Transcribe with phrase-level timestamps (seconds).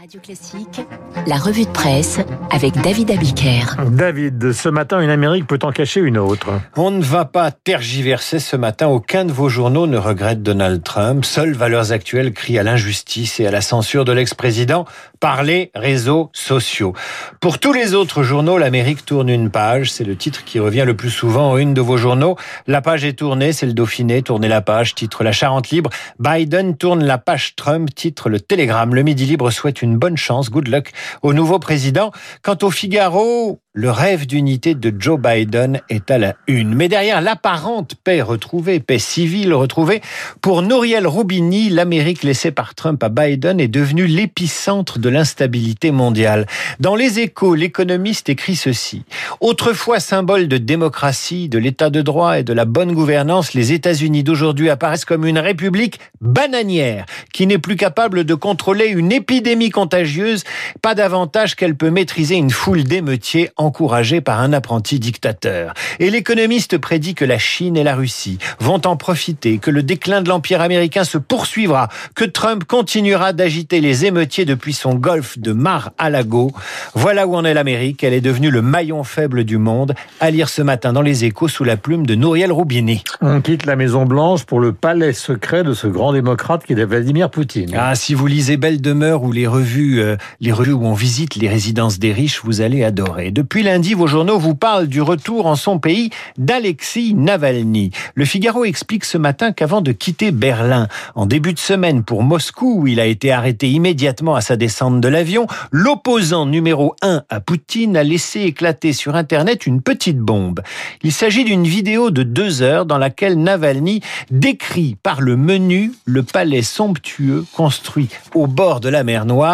[0.00, 0.80] Radio Classique,
[1.26, 2.18] la revue de presse
[2.50, 3.76] avec David Abiker.
[3.90, 6.48] David, ce matin, une Amérique peut en cacher une autre.
[6.76, 8.88] On ne va pas tergiverser ce matin.
[8.88, 11.24] Aucun de vos journaux ne regrette Donald Trump.
[11.24, 14.84] Seules Valeurs Actuelles crient à l'injustice et à la censure de l'ex-président
[15.20, 16.92] par les réseaux sociaux.
[17.40, 19.92] Pour tous les autres journaux, l'Amérique tourne une page.
[19.92, 22.36] C'est le titre qui revient le plus souvent en une de vos journaux.
[22.66, 24.22] La page est tournée, c'est le Dauphiné.
[24.22, 25.90] Tournez la page, titre La Charente Libre.
[26.18, 28.94] Biden tourne la page Trump, titre Le Télégramme.
[28.94, 30.90] Le Midi Libre souhaite une bonne chance, good luck
[31.22, 32.10] au nouveau président.
[32.42, 36.76] Quant au Figaro, le rêve d'unité de Joe Biden est à la une.
[36.76, 40.00] Mais derrière l'apparente paix retrouvée, paix civile retrouvée,
[40.40, 46.46] pour Nouriel Roubini, l'Amérique laissée par Trump à Biden est devenue l'épicentre de l'instabilité mondiale.
[46.78, 49.02] Dans les échos, l'économiste écrit ceci.
[49.40, 54.22] Autrefois symbole de démocratie, de l'état de droit et de la bonne gouvernance, les États-Unis
[54.22, 60.44] d'aujourd'hui apparaissent comme une république bananière qui n'est plus capable de contrôler une épidémie contagieuse,
[60.80, 65.74] pas davantage qu'elle peut maîtriser une foule d'émeutiers encouragé par un apprenti dictateur.
[65.98, 70.22] Et l'économiste prédit que la Chine et la Russie vont en profiter, que le déclin
[70.22, 75.52] de l'Empire américain se poursuivra, que Trump continuera d'agiter les émeutiers depuis son golfe de
[75.52, 76.52] Mar-a-Lago.
[76.94, 78.04] Voilà où en est l'Amérique.
[78.04, 79.94] Elle est devenue le maillon faible du monde.
[80.20, 83.02] À lire ce matin dans les échos sous la plume de Nouriel Roubini.
[83.20, 86.84] On quitte la Maison Blanche pour le palais secret de ce grand démocrate qui est
[86.84, 87.74] Vladimir Poutine.
[87.76, 89.63] Ah, si vous lisez Belle Demeure ou les revues,
[90.00, 93.30] euh, les revues où on visite les résidences des riches, vous allez adorer.
[93.30, 97.92] Depuis depuis lundi, vos journaux vous parlent du retour en son pays d'Alexis Navalny.
[98.16, 102.80] Le Figaro explique ce matin qu'avant de quitter Berlin, en début de semaine pour Moscou,
[102.80, 107.38] où il a été arrêté immédiatement à sa descente de l'avion, l'opposant numéro 1 à
[107.38, 110.60] Poutine a laissé éclater sur Internet une petite bombe.
[111.04, 114.00] Il s'agit d'une vidéo de deux heures dans laquelle Navalny
[114.32, 119.53] décrit par le menu le palais somptueux construit au bord de la mer Noire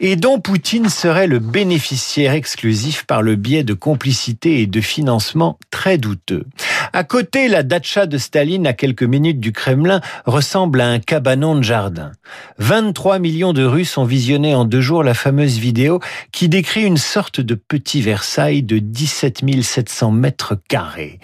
[0.00, 5.58] et dont Poutine serait le bénéficiaire exclusif par le biais de complicité et de financement
[5.70, 6.44] très douteux.
[6.92, 11.54] À côté, la datcha de Staline, à quelques minutes du Kremlin, ressemble à un cabanon
[11.56, 12.12] de jardin.
[12.58, 16.00] 23 millions de Russes ont visionné en deux jours la fameuse vidéo
[16.32, 21.18] qui décrit une sorte de petit Versailles de 17 700 mètres carrés.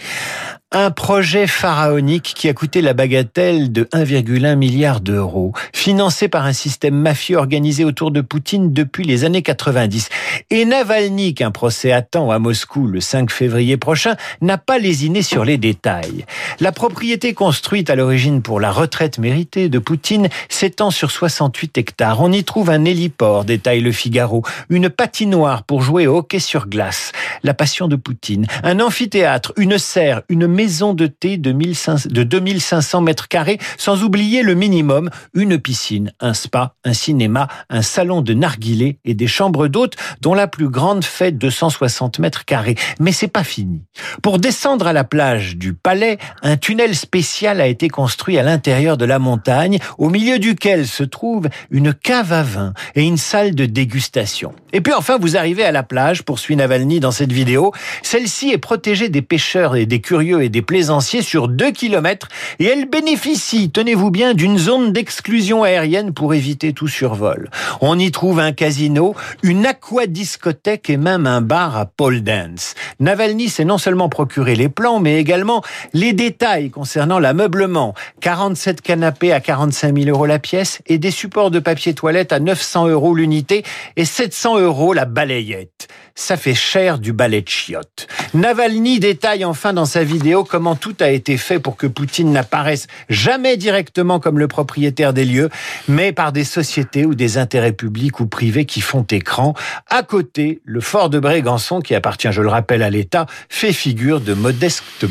[0.74, 6.54] Un projet pharaonique qui a coûté la bagatelle de 1,1 milliard d'euros, financé par un
[6.54, 10.08] système mafieux organisé autour de Poutine depuis les années 90.
[10.48, 15.44] Et Navalny, qu'un procès attend à Moscou le 5 février prochain, n'a pas lésiné sur
[15.44, 16.24] les détails.
[16.58, 22.22] La propriété construite à l'origine pour la retraite méritée de Poutine s'étend sur 68 hectares.
[22.22, 26.66] On y trouve un héliport, détaille le Figaro, une patinoire pour jouer au hockey sur
[26.66, 27.12] glace,
[27.42, 33.28] la passion de Poutine, un amphithéâtre, une serre, une maison de thé de, 2500 mètres
[33.28, 38.98] carrés, sans oublier le minimum, une piscine, un spa, un cinéma, un salon de narguilé
[39.04, 42.76] et des chambres d'hôtes dont la plus grande fait 260 mètres carrés.
[43.00, 43.82] Mais c'est pas fini.
[44.22, 48.96] Pour descendre à la plage du palais, un tunnel spécial a été construit à l'intérieur
[48.96, 53.54] de la montagne, au milieu duquel se trouve une cave à vin et une salle
[53.54, 54.54] de dégustation.
[54.72, 57.72] Et puis enfin, vous arrivez à la plage, poursuit Navalny dans cette vidéo.
[58.02, 62.28] Celle-ci est protégée des pêcheurs et des curieux et des plaisanciers sur 2 km
[62.60, 67.50] et elle bénéficie, tenez-vous bien, d'une zone d'exclusion aérienne pour éviter tout survol.
[67.80, 72.74] On y trouve un casino, une aquadiscothèque et même un bar à pole dance.
[73.00, 77.94] Navalny s'est non seulement procuré les plans, mais également les détails concernant l'ameublement.
[78.20, 82.38] 47 canapés à 45 000 euros la pièce et des supports de papier toilette à
[82.38, 83.64] 900 euros l'unité
[83.96, 85.88] et 700 euros la balayette.
[86.14, 88.06] Ça fait cher du balai de chiottes.
[88.34, 92.86] Navalny détaille enfin dans sa vidéo comment tout a été fait pour que Poutine n'apparaisse
[93.08, 95.50] jamais directement comme le propriétaire des lieux,
[95.88, 99.54] mais par des sociétés ou des intérêts publics ou privés qui font écran.
[99.88, 104.20] À côté, le fort de Brégançon, qui appartient, je le rappelle, à l'État, fait figure
[104.20, 105.06] de modeste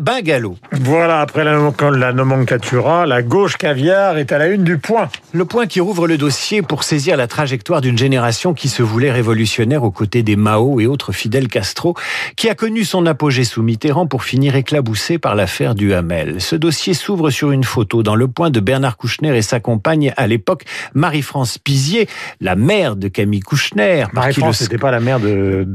[0.00, 0.56] bungalow.
[0.72, 5.08] Voilà, après la nomenclatura, la gauche caviar est à la une du point.
[5.32, 9.12] Le point qui rouvre le dossier pour saisir la trajectoire d'une génération qui se voulait
[9.12, 11.94] révolutionnaire aux côtés des Mao et autres fidèles Castro,
[12.36, 16.40] qui a connu son apogée sous Mitterrand pour finir éclaboussé par l'affaire du Hamel.
[16.40, 20.12] Ce dossier s'ouvre sur une photo dans le point de Bernard Kouchner et sa compagne
[20.16, 22.08] à l'époque, Marie-France Pizier,
[22.40, 24.06] la mère de Camille Kouchner.
[24.12, 25.68] Marie-France, n'était pas la mère de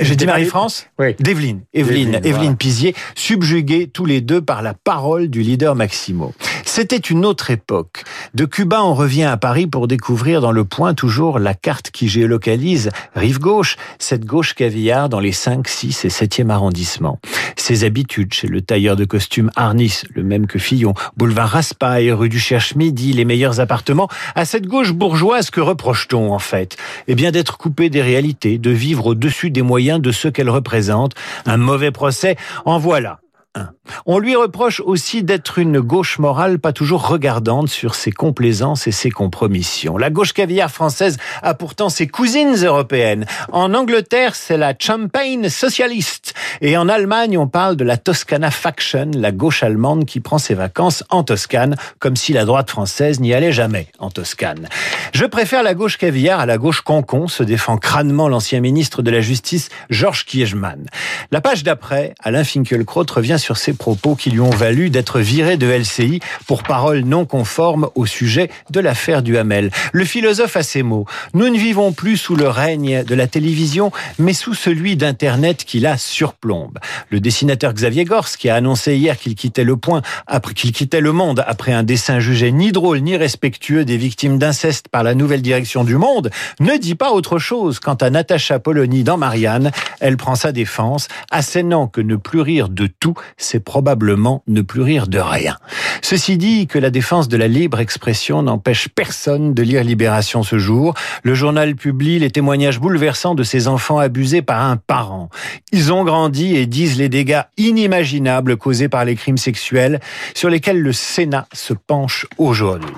[0.00, 1.16] J'ai dit Marie-France Oui.
[1.20, 1.64] D'Evelyne.
[1.74, 2.56] Evelyne, Evelyne, Evelyne voilà.
[2.56, 6.32] Pizier, subjugués tous les deux par la parole du leader Maximo.
[6.76, 8.04] C'était une autre époque.
[8.34, 12.06] De Cuba, on revient à Paris pour découvrir dans le point toujours la carte qui
[12.06, 17.18] géolocalise rive gauche, cette gauche caviar dans les 5, 6 et 7e arrondissements.
[17.56, 22.28] Ses habitudes chez le tailleur de costumes Arnis, le même que Fillon, boulevard Raspail, rue
[22.28, 24.10] du Cherche-Midi, les meilleurs appartements.
[24.34, 26.76] À cette gauche bourgeoise, que reproche-t-on en fait?
[27.08, 31.14] Eh bien d'être coupé des réalités, de vivre au-dessus des moyens de ceux qu'elle représente.
[31.46, 32.36] Un mauvais procès,
[32.66, 33.20] en voilà.
[34.04, 38.92] On lui reproche aussi d'être une gauche morale pas toujours regardante sur ses complaisances et
[38.92, 39.96] ses compromissions.
[39.96, 43.26] La gauche caviar française a pourtant ses cousines européennes.
[43.52, 46.34] En Angleterre, c'est la Champagne socialiste.
[46.60, 50.54] Et en Allemagne, on parle de la Toscana Faction, la gauche allemande qui prend ses
[50.54, 54.68] vacances en Toscane, comme si la droite française n'y allait jamais en Toscane.
[55.12, 59.10] Je préfère la gauche caviar à la gauche concon, se défend crânement l'ancien ministre de
[59.10, 60.86] la Justice, Georges Kiegemann.
[61.30, 65.56] La page d'après, Alain Finkielkraut revient sur ses propos qui lui ont valu d'être viré
[65.56, 69.70] de LCI pour paroles non conformes au sujet de l'affaire du Hamel.
[69.92, 71.06] Le philosophe a ces mots.
[71.34, 75.80] Nous ne vivons plus sous le règne de la télévision, mais sous celui d'Internet qui
[75.80, 76.78] la surplombe.
[77.10, 81.00] Le dessinateur Xavier Gors, qui a annoncé hier qu'il quittait le point, après qu'il quittait
[81.00, 85.14] le monde après un dessin jugé ni drôle ni respectueux des victimes d'inceste par la
[85.14, 87.80] nouvelle direction du monde, ne dit pas autre chose.
[87.80, 89.70] Quant à Natacha Polony dans Marianne,
[90.00, 94.82] elle prend sa défense, assénant que ne plus rire de tout, c'est probablement ne plus
[94.82, 95.56] rire de rien.
[96.02, 100.58] Ceci dit, que la défense de la libre expression n'empêche personne de lire Libération ce
[100.58, 100.94] jour.
[101.22, 105.28] Le journal publie les témoignages bouleversants de ces enfants abusés par un parent.
[105.72, 110.00] Ils ont grandi et disent les dégâts inimaginables causés par les crimes sexuels
[110.34, 112.94] sur lesquels le Sénat se penche aujourd'hui.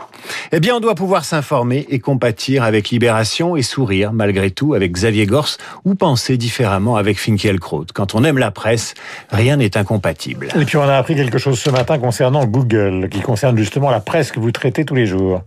[0.53, 4.93] Eh bien, on doit pouvoir s'informer et compatir avec Libération et sourire malgré tout avec
[4.93, 7.87] Xavier Gors ou penser différemment avec Finkielkraut.
[7.95, 8.95] Quand on aime la presse,
[9.31, 10.28] rien n'est incompatible.
[10.59, 14.01] Et puis on a appris quelque chose ce matin concernant Google, qui concerne justement la
[14.01, 15.43] presse que vous traitez tous les jours.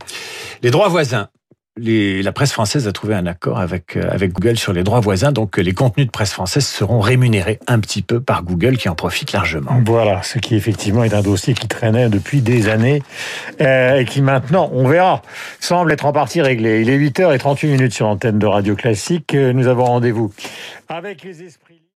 [0.64, 1.28] Les droits voisins.
[1.78, 5.00] Les- la presse française a trouvé un accord avec, euh, avec Google sur les droits
[5.00, 8.76] voisins, donc euh, les contenus de presse française seront rémunérés un petit peu par Google
[8.76, 9.82] qui en profite largement.
[9.86, 13.02] Voilà, ce qui effectivement est un dossier qui traînait depuis des années
[13.62, 15.22] euh, et qui maintenant, on verra,
[15.62, 16.82] semble être en partie réglé.
[16.82, 19.34] Il est 8h38 minutes sur l'antenne de Radio Classique.
[19.34, 20.34] Nous avons rendez-vous
[20.90, 21.81] avec les esprits.